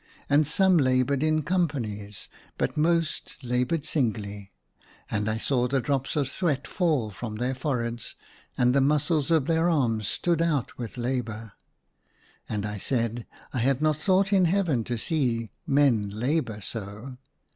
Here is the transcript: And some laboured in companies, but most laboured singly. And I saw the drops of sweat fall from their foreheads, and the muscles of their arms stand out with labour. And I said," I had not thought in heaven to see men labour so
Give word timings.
And 0.31 0.47
some 0.47 0.77
laboured 0.79 1.21
in 1.21 1.43
companies, 1.43 2.27
but 2.57 2.75
most 2.75 3.37
laboured 3.43 3.85
singly. 3.85 4.51
And 5.11 5.29
I 5.29 5.37
saw 5.37 5.67
the 5.67 5.79
drops 5.79 6.15
of 6.15 6.27
sweat 6.27 6.65
fall 6.65 7.11
from 7.11 7.35
their 7.35 7.53
foreheads, 7.53 8.15
and 8.57 8.73
the 8.73 8.81
muscles 8.81 9.29
of 9.29 9.45
their 9.45 9.69
arms 9.69 10.07
stand 10.07 10.41
out 10.41 10.75
with 10.75 10.97
labour. 10.97 11.51
And 12.49 12.65
I 12.65 12.79
said," 12.79 13.27
I 13.53 13.59
had 13.59 13.79
not 13.79 13.95
thought 13.97 14.33
in 14.33 14.45
heaven 14.45 14.83
to 14.85 14.97
see 14.97 15.49
men 15.67 16.09
labour 16.09 16.61
so 16.61 17.19